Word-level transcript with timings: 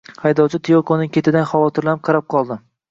Haydovchi 0.21 0.59
Tiyokoning 0.69 1.13
ketidan 1.19 1.49
havotirlanib 1.53 2.05
qarab 2.11 2.29
qoldi 2.37 2.63